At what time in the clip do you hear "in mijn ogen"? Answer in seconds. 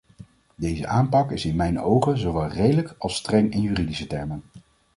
1.45-2.17